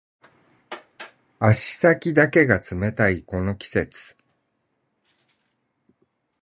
[1.39, 4.17] 足先だけが冷たいこの季節